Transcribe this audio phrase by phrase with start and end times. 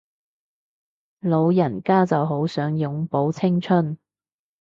[1.19, 3.99] 老人家就好想永葆青春